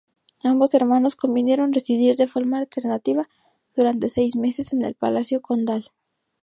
Ambos 0.43 0.73
hermanos 0.73 1.15
convinieron 1.15 1.73
residir 1.73 2.15
de 2.15 2.25
forma 2.25 2.57
alternativa 2.57 3.29
durante 3.75 4.09
seis 4.09 4.35
meses 4.35 4.73
en 4.73 4.83
el 4.83 4.95
palacio 4.95 5.43
condal. 5.43 5.91